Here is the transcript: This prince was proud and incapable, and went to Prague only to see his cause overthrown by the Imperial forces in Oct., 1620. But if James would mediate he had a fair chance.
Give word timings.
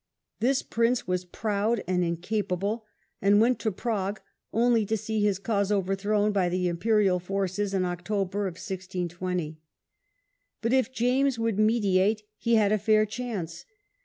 This 0.39 0.63
prince 0.63 1.05
was 1.05 1.25
proud 1.25 1.83
and 1.87 2.03
incapable, 2.03 2.85
and 3.21 3.39
went 3.39 3.59
to 3.59 3.71
Prague 3.71 4.19
only 4.51 4.83
to 4.87 4.97
see 4.97 5.21
his 5.23 5.37
cause 5.37 5.71
overthrown 5.71 6.31
by 6.31 6.49
the 6.49 6.67
Imperial 6.67 7.19
forces 7.19 7.71
in 7.71 7.83
Oct., 7.83 8.09
1620. 8.09 9.59
But 10.59 10.73
if 10.73 10.91
James 10.91 11.37
would 11.37 11.59
mediate 11.59 12.23
he 12.39 12.55
had 12.55 12.71
a 12.71 12.79
fair 12.79 13.05
chance. 13.05 13.63